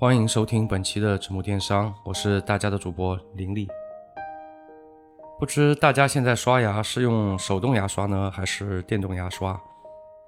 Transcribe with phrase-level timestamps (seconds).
[0.00, 3.68] 欢迎收听本期的直播电商，我是大家的主播林立。
[5.38, 9.60] 不知大家现在刷牙是用手动牙刷呢，还是电动牙刷？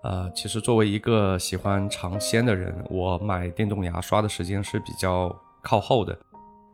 [0.03, 6.15] 呃，其实作为一个喜欢尝鲜的人，我买电动牙刷的时间是比较靠后的，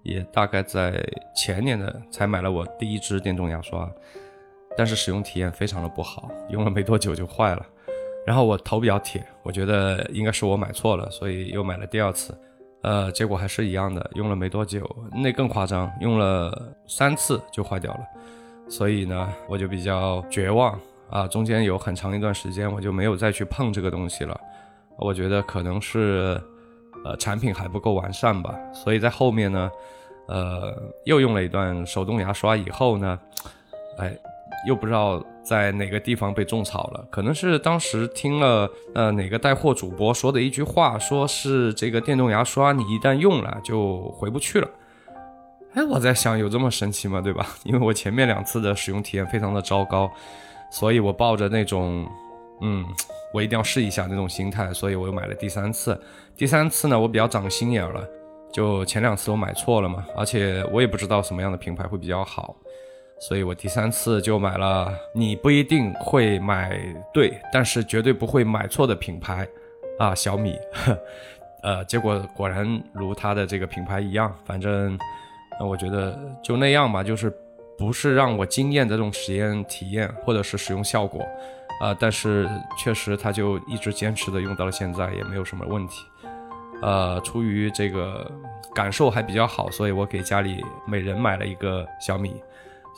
[0.03, 1.01] 也大概在
[1.37, 3.89] 前年的才买了我第一支电动牙刷，
[4.77, 7.65] 但是使用体验非常的不好，用了没多久就坏了。
[8.27, 12.37] 然后我头比较铁，我觉得应该是我买错了，所以又买了第二次。
[12.83, 18.01] 呃，结果还是一样的，用了没多久，那更夸张，用了三次就坏掉了，
[18.69, 20.79] 所以呢，我就比较绝望
[21.11, 21.27] 啊。
[21.27, 24.41] 中间有很长一段时间，我就没有再去碰这个东西了。
[24.97, 26.41] 我觉得可能是，
[27.05, 28.55] 呃，产品还不够完善吧。
[28.73, 29.71] 所以在后面呢，
[30.29, 33.19] 呃，又用了一段手动牙刷以后呢，
[33.99, 34.17] 哎。
[34.67, 44.69] 又不知道在哪个地方被种草了，可能是当时听了呃哪个带货主播说的一句话，说是这个电动牙刷你一旦用了就回不去了。
[45.75, 47.21] 哎，我在想有这么神奇吗？
[47.21, 47.47] 对吧？
[47.65, 50.11] 因为我前面两次的使用体验非常的糟糕，
[50.71, 52.07] 所以我抱着那种
[52.61, 52.85] 嗯
[53.33, 55.99] 我一定要试一下那种心态，所以我又买了第三次。
[56.37, 58.03] 第三次呢，我比较长心眼了，
[58.53, 62.57] 就前两次我买错了嘛，而且我也不知道什么样的品牌会比较好。
[63.21, 66.79] 所以我第三次就买了，你不一定会买
[67.13, 69.47] 对，但是绝对不会买错的品牌，
[69.99, 70.57] 啊，小米，
[71.63, 74.97] 呃， 结果果然如它的这个品牌一样，反正，
[75.59, 77.33] 那我觉得就那样吧，就是
[77.77, 81.27] 不是让我惊艳的这种实验体验或者是使用效果，
[81.81, 86.05] 啊，但是确实它就一直坚持的用到了现在，也没有什么问题，
[86.83, 88.31] 呃，出于这个
[88.73, 92.41] 感受还比较好，所以我给家里每人买了一个小米。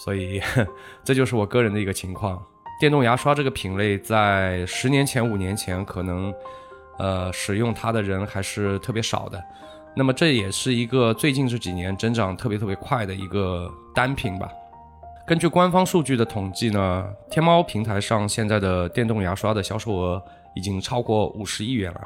[0.03, 0.41] 所以，
[1.05, 2.43] 这就是我个人的一个情况。
[2.81, 6.33] 电动牙刷这个品类，在十年前、五年前，可能，
[6.99, 9.39] 呃，使用它的人还是特别少的。
[9.95, 14.49] 那么，这也是一个最近这几年增长特别特别快的一个单品吧。
[15.27, 20.23] 根据官方数据的统计呢，天猫平台上现在的电动牙刷的销售额
[20.55, 22.01] 已经超过五十亿元了。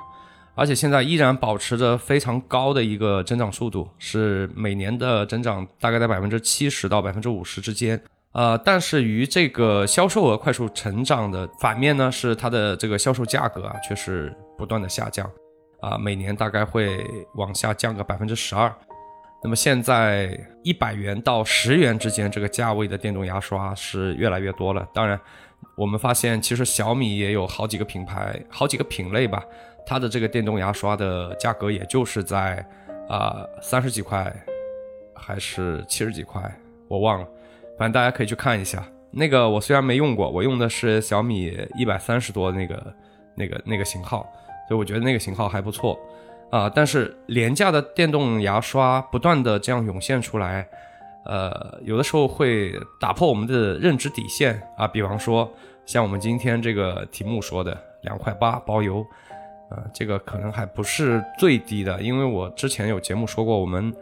[0.56, 8.00] 而且现在依然保持着非常高的一个增长速度，是每年的增长大概在百分之七十到百分之五十之间。
[8.32, 15.28] 呃，但是与这个销售额快速成长的反面呢，是它的这个销售价格啊，却是不断的下降，
[15.80, 17.04] 啊，每年大概会
[17.34, 18.72] 往下降个百分之十二。
[19.42, 24.84] 那么现在一百元到十元之间这个价位的电动牙刷是越来越多了。
[24.94, 25.20] 当然，
[25.76, 29.44] 我们发现其实小米也有好几个品牌，好几个品类吧。
[29.86, 32.64] 它的这个电动牙刷的价格也就是在
[33.08, 34.34] 啊三十几块，
[35.14, 36.40] 还是七十几块，
[36.88, 37.28] 我忘了。
[37.78, 38.82] 反正大家可以去看一下。
[39.10, 42.94] 那个我虽然没用过，我用的是小米一百三十多那个
[43.34, 44.26] 那个那个型号，
[44.66, 45.98] 所以我觉得那个型号还不错
[46.50, 46.70] 啊。
[46.74, 50.66] 但是廉价的电动牙刷不断的这样涌现出来，
[51.26, 54.88] 呃，有的时候会打破我们的认知底线啊。
[54.88, 55.52] 比方说
[55.84, 59.04] 像我们今天这个题目说的两块八包邮。
[59.74, 63.92] 呃，这个可能还不是最低的，因为我之前有节目说过，我们，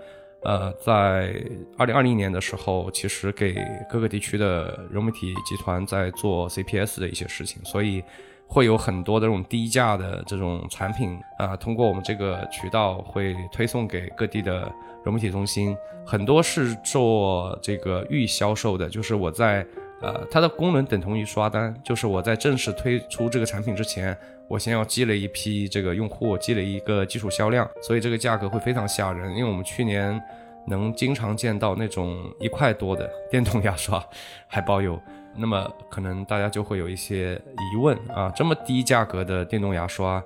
[0.43, 1.35] 呃，在
[1.79, 3.57] 二零二零年的时候，其实给
[3.89, 8.03] 各个地区的融媒体集团在做 CPS 的一些事情，所以
[8.47, 14.71] 会有很多的这种低价的这种产品啊，通过我们这个渠道会推送给各地的
[15.05, 15.75] 融媒体中心，
[16.05, 19.67] 很多是做这个预销售的，就是我在。
[20.05, 24.19] 呃，它的功能等同于刷单，就是我在正式推出这个产品之前，
[24.53, 29.35] 我先要积累一批这个用户，积累一个基础销量，所以这个价格会非常吓人。
[29.35, 30.23] 因为我们去年
[30.67, 34.05] 能经常见到那种一块多的电动牙刷
[34.47, 35.01] 还包邮，
[35.35, 37.41] 那么可能大家就会有一些
[37.73, 40.23] 疑问啊，这么低价格的电动牙刷，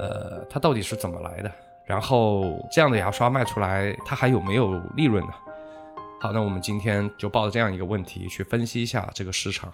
[0.00, 1.52] 呃，它到底是怎么来的？
[1.86, 5.32] 然后这样的牙刷卖出来，它还有没有利润呢？
[6.20, 9.72] 好，那我们今天就抱着这样一个问题去分析一下这个市场。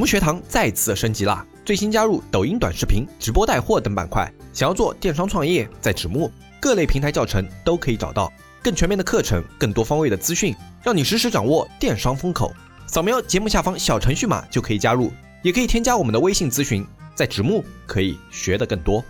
[0.00, 4.32] 木学堂再次升级啦，最新加入抖音短视频、直播带货等板块。
[4.50, 8.32] 想要做电商创业，在子木各类平台教程都可以找到
[8.62, 12.50] 更全面的课程、更多方位的资讯，让你实时掌握电商风口。
[12.86, 15.12] 扫描节目下方小程序码就可以加入，
[15.42, 16.82] 也可以添加我们的微信咨询，
[17.14, 19.04] 在子木可以学的更多。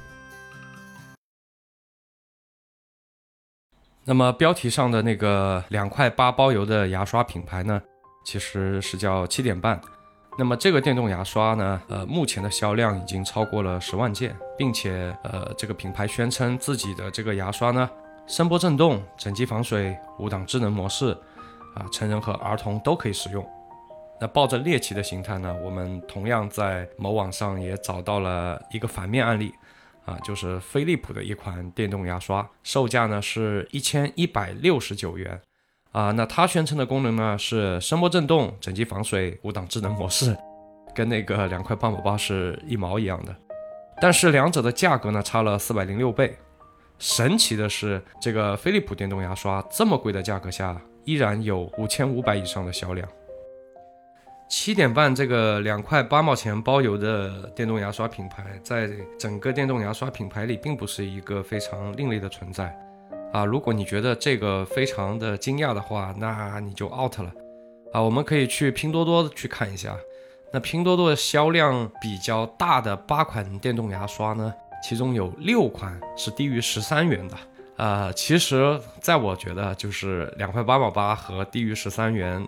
[4.04, 7.80] 那么标题上的那个两块八包邮的牙刷品牌呢，
[8.24, 9.80] 其实是叫七点半。
[10.40, 17.90] 那么这个电动牙刷呢，呃，目前的销量已经超过了十万件，并且呃，这个品牌宣称自己的这个牙刷呢，
[18.26, 21.10] 声波震动、整机防水、五档智能模式，
[21.74, 23.46] 啊，成人和儿童都可以使用。
[24.18, 29.52] 那抱着猎奇的心态呢，我们同样在某网上也找到了一个反面案例。
[30.06, 35.38] 啊，就是飞利浦的一款电动牙刷，售价呢是一千一百六十九元。
[35.92, 40.36] 啊，那它宣称的功能呢是声波震动、整机防水、五档智能模式，
[40.94, 43.34] 跟那个两块八毛八是一毛一样的。
[44.00, 46.36] 但是两者的价格呢差了四百零六倍。
[46.98, 53.08] 神奇的是，这个飞利浦电动牙刷这么贵的价格下，依然有五千五百以上的销量。
[54.48, 62.76] 七点半这个两块八毛钱包邮的电动牙刷品牌，在整个电动牙刷品牌里，并不是一个非常另类的存在
[63.32, 63.44] 啊！
[63.44, 67.32] 如果你觉得这个非常的惊讶的话，那你就 out 了
[67.92, 68.00] 啊！
[68.00, 69.96] 我们可以去拼多多去看一下，
[70.52, 77.36] 那拼多多的销量比较大的八款电动牙刷呢，其中有六款是低于十三元的
[77.76, 78.12] 啊！
[78.14, 82.46] 其实，在我觉得，就是两块八毛八和低于十三元。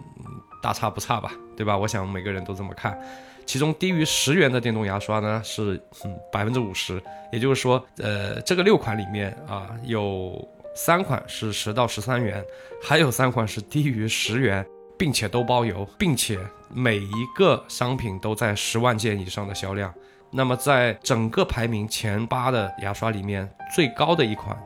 [0.62, 1.76] 大差不差吧，对吧？
[1.76, 2.96] 我想每个人都这么看。
[3.44, 5.74] 其中低于十元的电动牙刷呢是
[6.04, 7.02] 嗯百分之五十，
[7.32, 12.44] 也就是说，呃，这个六款里面啊，有三款是十到十三元，
[12.82, 14.66] 还有三款是低于十元，
[14.98, 16.38] 并且都包邮，并且
[16.70, 19.92] 每一个商品都在十万件以上的销量。
[20.30, 24.56] 那么在整个排名前八的牙刷里面，最高的一款，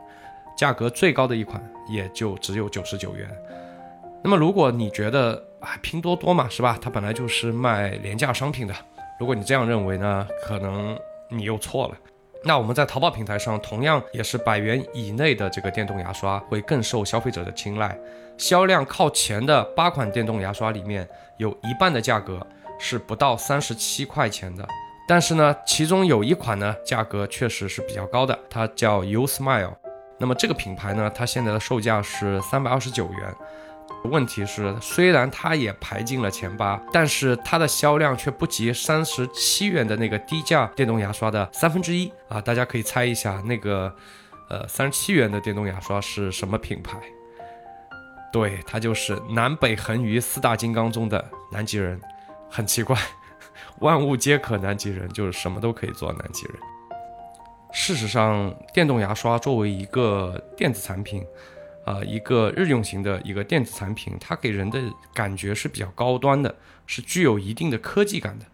[0.56, 3.28] 价格最高的一款也就只有九十九元。
[4.22, 6.78] 那么如果你觉得，啊，拼多多嘛，是吧？
[6.80, 8.74] 它本来就是卖廉价商品的。
[9.18, 10.96] 如果你这样认为呢，可能
[11.28, 11.96] 你又错了。
[12.42, 17.98] 那我们在淘宝平台上，同样也是百元以内的这个电动牙刷会更受消费者的青睐。
[18.38, 22.46] 销量靠前的八款电动牙刷里面，有一半的价格
[22.78, 24.66] 是不到三十七块钱的。
[25.08, 29.74] 但是呢，其中有一款呢，价格确实是比较高的，它叫 U Smile。
[30.18, 33.34] 那么这个品牌呢，它现在的售价是三百二十九元。
[34.04, 42.40] 问题是，虽然它也排进了前八，但是它的销量却不及三十七元的那个低价电动牙刷的三分之一啊！
[42.40, 43.92] 大家可以猜一下，那个
[44.48, 46.96] 呃三十七元的电动牙刷是什么品牌？
[48.32, 52.00] 对，它就是南北横余四大金刚中的南极人。
[52.48, 52.96] 很奇怪，
[53.80, 56.54] 万物皆可南极人，就是什么都可以做南极人。
[57.72, 61.26] 事实上，电动牙刷作为一个电子产品。
[61.86, 64.82] 啊，一个日用型的一个电子产品，它给人的
[65.14, 66.52] 感觉是比较高端的，
[66.84, 68.44] 是具有一定的科技感的。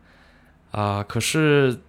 [0.78, 1.80] 啊，可是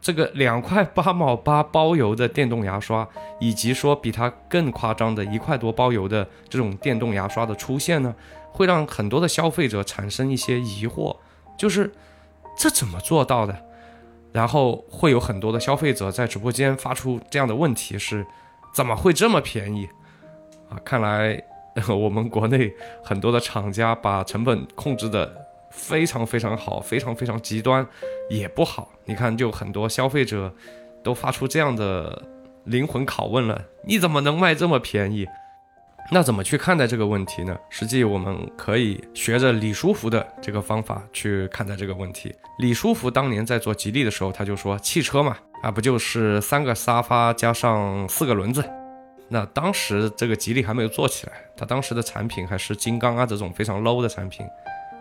[0.00, 3.08] 这个两块八毛八包邮的电动牙刷，
[3.40, 8.14] 以及说比它更夸张的一块多包邮的这种电动牙刷的出现呢，
[8.52, 11.16] 会让很多的消费者产生一些疑惑，
[11.56, 11.90] 就是
[12.58, 13.64] 这怎么做到的？
[14.32, 18.26] 然后会有很多的消费者在直播间发出这样的问题：是
[18.74, 19.88] 怎么会这么便宜？
[20.68, 21.42] 啊，看来
[21.88, 22.72] 我们国内
[23.02, 25.32] 很多的厂家把成本控制的
[25.70, 27.86] 非常非常好，非常非常极端，
[28.28, 28.88] 也不好。
[29.04, 30.52] 你看，就很多消费者
[31.02, 32.22] 都发出这样的
[32.64, 35.26] 灵魂拷问了：你怎么能卖这么便宜？
[36.10, 37.54] 那怎么去看待这个问题呢？
[37.68, 42.34] 实际我们可以学着李书福的这个方法去看待这个问题。
[42.58, 48.64] 李书福当年在做吉利的时候，他就说：汽车嘛，啊，不就是三个沙发加上四个轮子？
[49.28, 54.46] 那当时这个吉利还没有做起来，他当时的产品还是金刚啊这种非常 low 的产品，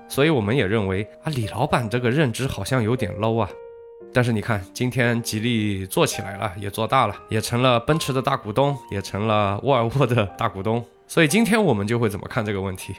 [0.08, 3.50] 所以我们也认为啊李老板这个认知好像有点 low 啊。
[4.14, 10.84] 但是你看，今天吉利做起来了，也做大了，也成了奔驰的大股东，也成了沃尔沃的大股东。
[11.08, 12.96] 所以今天我们就会怎么看这个问题？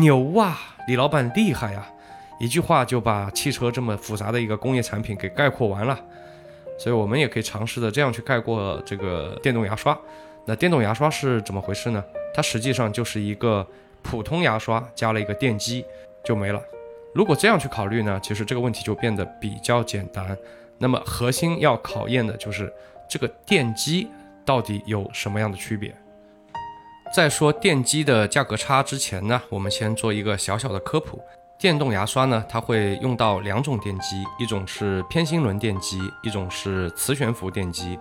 [0.00, 1.86] 牛啊，李老板厉害呀！
[2.40, 5.98] 一句话就把汽车这么复杂的一个工业产品给概括完了。
[6.78, 9.96] 所以我们也可以尝试的这样去概括这个电动牙刷。
[10.48, 12.02] 那电动牙刷是怎么回事呢？
[12.32, 13.66] 它实际上就是一个
[14.00, 15.84] 普通牙刷加了一个电机
[16.24, 16.62] 就没了。
[17.14, 20.34] 如果这样去考虑呢，其实这个问题就变得比较简单。
[20.78, 22.72] 那么核心要考验的就是
[23.06, 24.08] 这个电机
[24.42, 25.94] 到底有什么样的区别。
[27.14, 31.20] 在说电机的价格差之前呢，我们先做一个小小的科普。
[31.58, 37.98] 电动牙刷呢，它会用到两种电机，一种是偏心轮电机，一种是磁悬浮电机。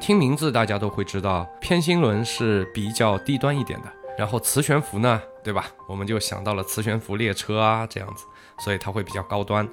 [0.00, 5.66] 听名字，大家都会知道，偏心轮是比较低端一点的，然后磁悬浮呢，对吧？
[5.86, 8.24] 我们就想到了磁悬浮列车啊，这样子，
[8.58, 9.68] 所以它会比较高端。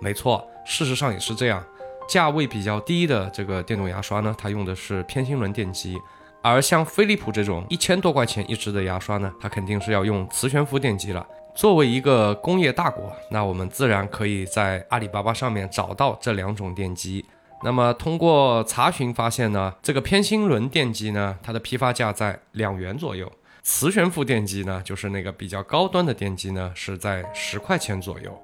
[0.00, 1.64] 没错，事实上也是这样。
[2.08, 5.96] 价位比较低的这个电动牙刷呢，它用的是偏心轮电机，
[6.42, 11.24] 而像飞利浦这种一千多块钱一支的牙刷呢，它肯定是要用磁悬浮电机了。
[11.54, 17.24] 作为一个工业大国，那我们自然可以在阿里巴巴上面找到这两种电机。
[17.64, 23.26] 那么通过查询发现呢，这个偏心轮电机呢，它的批发价在两元左右；
[23.62, 28.36] 磁悬浮电机呢，就是那个比较高端的电机呢，是在十块钱左右。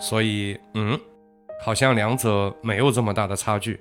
[0.00, 0.98] 所以，嗯，
[1.64, 3.80] 好像两者没有这么大的差距。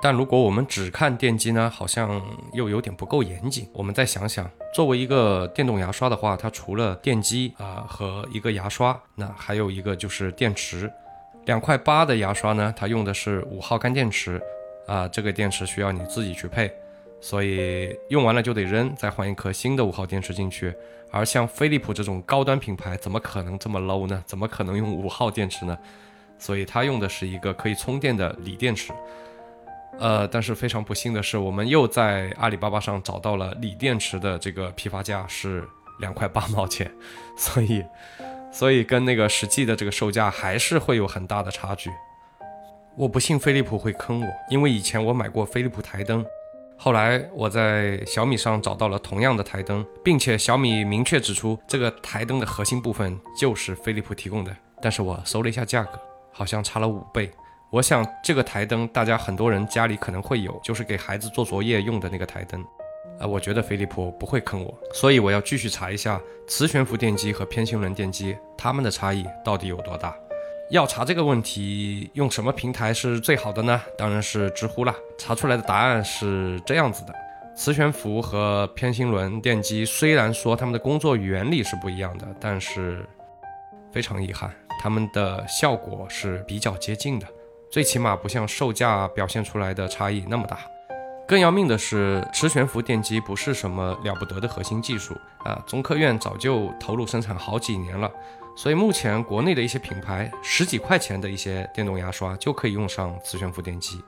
[0.00, 3.68] 但如果我们只看电机呢，好像又有点不够严谨。
[3.74, 10.90] 我们再想想，作为一个电动牙刷的话，它除了电机啊和一个牙刷，那还有一个就是电池。
[11.46, 14.40] 两块八的牙刷呢，它用的是五号干电池，
[14.86, 16.70] 啊，这个电池需要你自己去配，
[17.20, 20.74] 所以用完了就得扔，再换一颗新的五号电池进去。
[21.10, 24.22] 而像飞利浦这种高端品牌，怎么可能这么 low 呢？
[24.26, 25.76] 怎么可能用五号电池呢？
[26.38, 28.92] 所以它用的是一个可以充电的锂电池。
[29.98, 35.68] 呃，但是非常不幸的是，我们又在阿里巴巴上找到了锂电池的这个批发价是
[35.98, 36.90] 两块八毛钱，
[37.36, 37.84] 所以，
[38.50, 41.90] 所以跟那个实际的这个售价还是会有很大的差距。
[42.96, 46.24] 我不信飞利浦会坑我，因为以前我买过飞利浦台灯，
[46.76, 55.98] 后来我在小米上找到了同样的台灯，并且小米明确指出这个台灯的核心部分就是飞利浦提供的，但是我搜了一下价格，
[56.32, 57.30] 好像差了五倍。
[57.70, 62.62] 我想这个台灯，大家很多人家里可能会有，就是给孩子做作业用的那个台灯。
[63.20, 70.16] 啊，我觉得飞利浦不会坑我，所以我要继续查一下磁悬浮电机和偏心轮电机它们的差异到底有多大。
[70.70, 73.78] 要查这个问题，用什么平台是最好的呢？
[73.98, 74.94] 当然是知乎啦。
[75.18, 77.14] 查出来的答案是这样子的：
[77.54, 83.04] 磁悬浮和偏心轮电机虽然说它们的工作原理是不一样的，但是
[83.92, 84.50] 非常遗憾，
[84.80, 87.26] 它们的效果是比较接近的。
[87.68, 90.60] 最起码不像售价表现出来的差异那么大。
[91.30, 98.10] 更要命的是，磁悬浮电机不是什么了不得的核心技术啊，中科院早就投入生产好几年了。
[98.56, 104.02] 所以目前国内的一些品牌，十几块钱的一些电动牙刷就可以用上磁悬浮电机。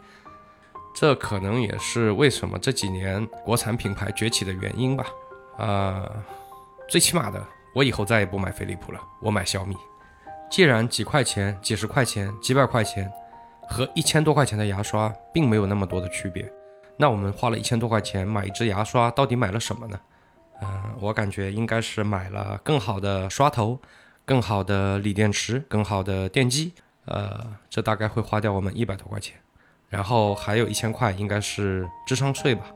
[0.92, 5.06] 这可能也是为什么这几年国产品牌崛起的原因吧。
[5.58, 6.10] 啊，
[6.88, 7.40] 最起码的，
[7.72, 9.76] 我以后再也不买飞利浦了，我买小米。
[10.50, 13.08] 既然几块钱、几十块钱、几百块钱。
[13.68, 16.52] 和一千多块钱的牙刷并没有那么多的区别，
[16.96, 20.00] 那我们花了一千多块钱买一支牙刷，到底买了什么呢？
[20.62, 20.68] 嗯，
[21.00, 23.78] 我感觉应该是买了更好的刷头、
[24.24, 26.72] 更好的锂电池、更好的电机，
[27.06, 29.34] 呃，这大概会花掉我们一百多块钱，
[29.88, 32.66] 然后还有一千块应该是智商税吧。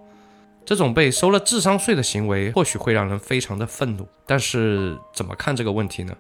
[0.64, 6.16] 这种被收了智商税的行为，或许会让人非常的愤怒，但是怎么看这个问题呢？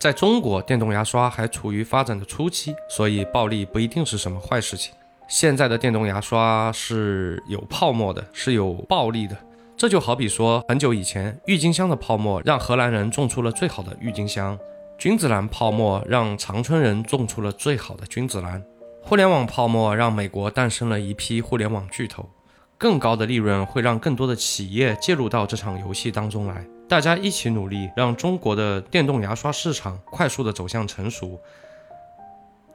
[0.00, 4.92] 在中国，电动牙刷还处于发展的初期，所以暴利不一定是什么坏事情。
[5.34, 9.36] 现在的电动牙刷是有泡沫的，是有暴利的。
[9.76, 14.56] 这就好比说，很久以前，郁金香的泡沫让荷兰人种出了最好的郁金香；
[14.96, 18.60] 君子兰泡沫让长春人种出了最好的君子兰；
[19.02, 22.30] 互联网泡沫让美国诞生了一批互联网巨头。
[22.78, 26.64] 更高的利润会让更多的企业介入到这场游戏当中来。
[26.88, 31.40] 大家一起努力，让中国的电动牙刷市场快速的走向成熟，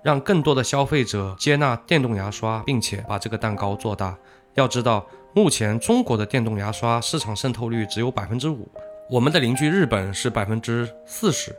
[0.01, 4.17] 让更多的消费者接纳电动牙刷，并且把这个蛋糕做大。
[4.55, 8.67] 要知道，目前中国的电动牙刷市场渗透率只有百分之五，
[9.09, 11.55] 我们的邻居日本是百分之四十，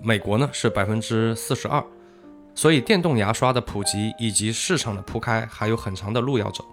[0.00, 1.82] 美国呢是百分之四十二，
[2.54, 6.64] 所以电动牙刷的普及以及市场的铺开还有很长的路要走。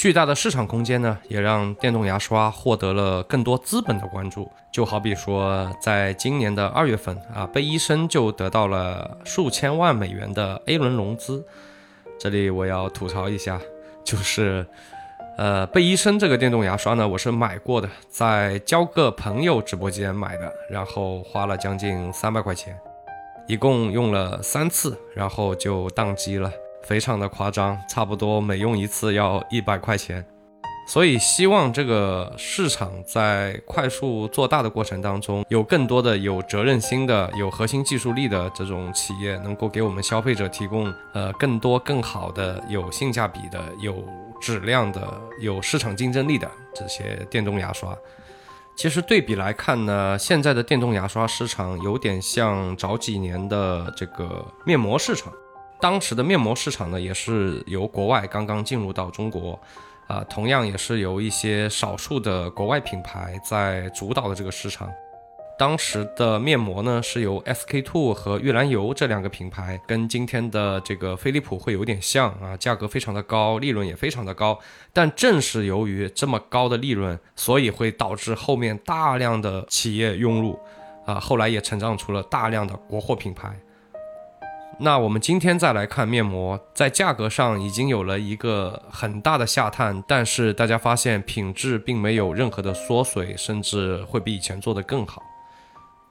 [0.00, 4.50] 巨大的市场空间呢，也让电动牙刷获得了更多资本的关注。
[4.72, 11.44] 就好比说，在今年的二月份啊，贝医生就得到了数千万美元的 A 轮融资。
[12.18, 13.60] 这里我要吐槽一下，
[14.02, 14.66] 就是，
[15.36, 22.74] 呃，贝医生这个电动牙刷呢，我是买过的，在交个朋友直播间买的，然后花了将近三百块钱，
[23.46, 26.50] 一共用了三次，然后就宕机了。
[26.82, 30.24] 非常的夸张，差不多每用一次要一百块钱，
[30.86, 44.04] 所以希望这个市场在快速做大的过程当中，有更多的有责任心的、有核心技术力的这种企业，能够给我们消费者提供呃更多更好的、有性价比的、有
[44.40, 47.96] 质量的、有市场竞争力的这些电动牙刷。
[48.74, 55.30] 其实对比来看呢，现在的电动牙刷市场有点像早几年的这个面膜市场。
[55.80, 59.58] 当时的面膜市场呢，也是由国外刚刚进入到中国，
[60.06, 64.90] 啊，同样也是由一些少数的国外品牌在主导的这个市场。
[65.58, 74.58] 当时的面膜呢，是由 SK two 和玉兰油这两个品牌，跟今天的这个飞利浦会有点像啊，价格非常的高，利润也非常的高。
[74.92, 80.58] 但正是由于这么高的利润，所以会导致后面大量的企业涌入，
[81.04, 83.54] 啊，后来也成长出了大量的国货品牌。
[84.82, 95.22] 那我们今天再来看面膜，在价格上已经有了一个很大的下探，但是大家发现品质并没有任何的缩水，甚至会比以前做的更好。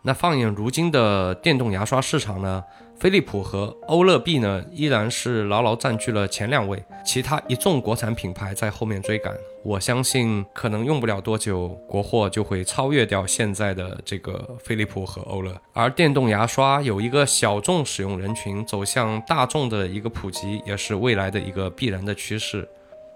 [0.02, 2.64] 那放眼如今的电动牙刷市场呢，
[2.98, 9.34] 飞利浦和欧乐 B 呢依然是牢牢占据了前两位，其他一众国产品牌在后面追赶。
[9.62, 15.54] 我相信可能用不了多久，国货就会超越掉现在的这个飞利浦和欧乐。
[15.74, 22.66] 而电动牙刷有一个小众使用人群走向大众的一个普及，也是未来的一个必然的趋势。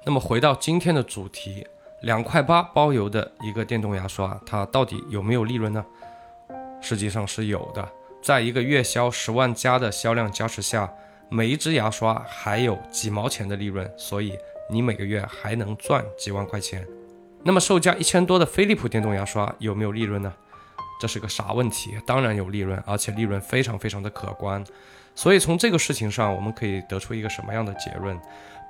[0.06, 1.66] 那么回到今天的主题，
[2.02, 5.86] 两块八包邮的一个电动牙刷，它到底有没有利润呢？
[6.84, 7.90] 实际上是有的，
[8.22, 10.94] 在一个月销十万加的销量加持下，
[11.30, 14.38] 每一支牙刷还有几毛钱的利润，所以
[14.70, 16.86] 你每个月还能赚几万块钱。
[17.42, 20.34] 那么售价一千多的飞利浦电动牙刷有没有利润呢？
[21.00, 21.98] 这是个啥问题？
[22.06, 24.62] 当然有利润，而且利润非常非常的可观。
[25.16, 28.18] 所以从这个事情上，我们可以得出一个什么样的结论？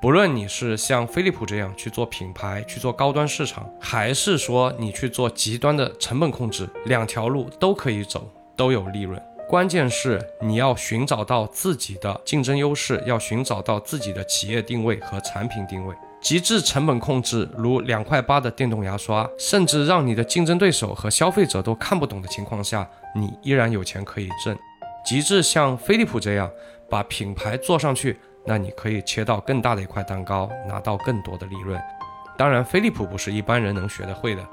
[0.01, 9.21] 不论你是像飞利浦这样去做品牌、去做高端市场，还是说你去做极端的成本控制，两条路都可以走，都有利润。
[9.47, 15.95] 关键是你要寻找到自己的竞争优势，要寻找到自己的企业定位和产品定位。
[16.21, 24.57] 极致成本控制，如两块八的电动牙刷，甚至让你的竞争对手和消费者都看不懂的情况下，你依然有钱可以挣。
[25.05, 26.49] 极致像飞利浦这样
[26.89, 28.19] 把品牌做上去。
[28.45, 31.81] 那你可以切到更大的一块蛋糕，拿到更多的利润。
[32.37, 34.45] 当然，飞利浦不是一般人能学得会的。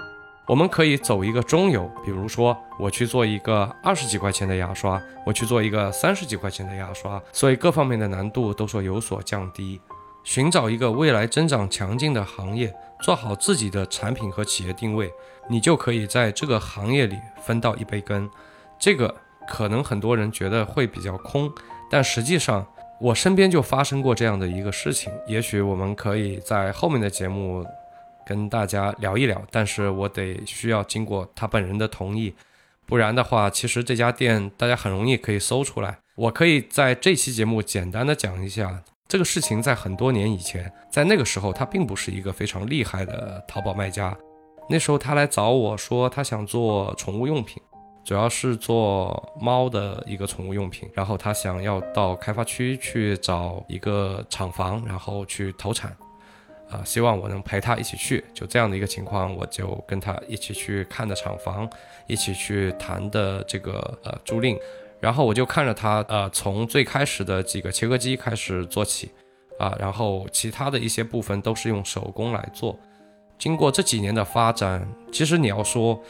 [0.47, 9.81] 我们可以走一个中游，比如说我去做一个二十几块钱的牙刷，我去做一个三十几块钱的牙刷，所以各方面的难度都说有所降低。
[10.23, 15.11] 寻找一个未来增长强劲的行业，做好自己的产品和企业定位，
[15.49, 18.29] 你就可以在这个行业里分到一杯羹。
[18.79, 19.15] 这个
[19.51, 21.53] 可能很多人觉得会比较空，
[21.91, 22.67] 但实际上。
[23.03, 27.65] 我身边就发生过这样的一个事情，也许我们可以在后面的节目
[28.27, 32.35] 跟大家聊一聊，但是我得需要经过他本人的同意，
[32.85, 35.97] 不然的话，其实这家店大家很容易可以搜出来。
[36.15, 44.15] 我可以在这期节目简单的讲一下这个事情，在很多年以前，在那个时候他并不是一个非常厉害的淘宝卖家，
[44.69, 47.63] 那时候他来找我说他想做宠物用品。
[48.11, 55.97] 主要是做猫的一个宠物用品，然后他想要到开发区去找一个厂房，然后去投产，
[56.69, 58.25] 啊，希望我能陪他一起去。
[58.35, 61.71] 就这样的一个情况，我就跟他一起去看的厂房，
[62.09, 64.59] 一起去谈的这个呃租赁，
[64.99, 69.13] 然后我就看着他呃从最开始的几个切割机开始做起，
[69.57, 72.77] 啊，然后其他的一些部分都是用手工来做。
[73.39, 76.03] 经过这几年的发展，其实你要说。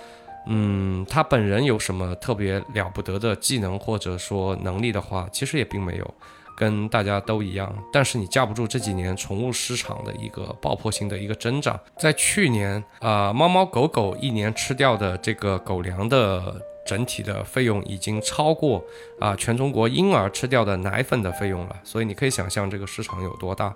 [0.47, 6.15] 嗯，他本人有什么特别了不得的技能或者说能力的话，其实也并没有，
[6.57, 7.73] 跟大家都一样。
[7.93, 11.79] 但是你架不住这几年宠物市场的一个爆破性的一个增长。
[11.99, 18.83] 在去年啊，猫猫狗狗一年吃掉的这个狗粮的整体的费用已经超过
[19.21, 21.77] 啊全中国婴儿吃掉的奶粉的费用了。
[21.85, 23.75] 所以你可以想象这个市场有多大。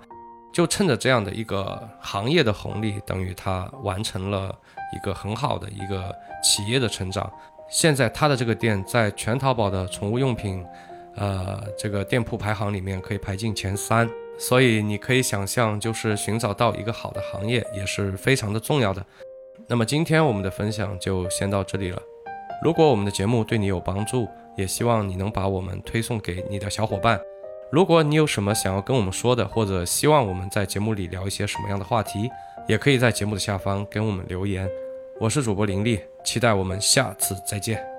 [0.53, 4.57] 就趁着这样的一个行业的红利，等于它完成了
[4.95, 7.31] 一个很好的一个企业的成长。
[7.69, 10.65] 现在他的这个店在全淘宝的宠物用品，
[11.17, 14.09] 呃，这个店铺排行里面可以排进前三。
[14.37, 19.05] 所以你可以想象，就是寻找到一个好的行业也是非常的重要的。
[19.69, 22.03] 那么今天我们的分享就先到这里了。
[22.63, 24.27] 如果我们的节目对你有帮助，
[24.57, 27.21] 也希望你能把我们推送给你的小伙伴。
[27.71, 32.29] 如果你有什么想要跟我们说的，或者希望我们在节目里聊一些什么样的话题，
[32.67, 34.69] 也可以在节目的下方跟我们留言。
[35.21, 37.94] 我是主播林立，期待我们下次再见。